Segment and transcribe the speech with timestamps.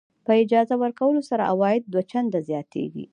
[0.25, 3.05] په اجاره ورکولو سره عواید دوه چنده زیاتېږي.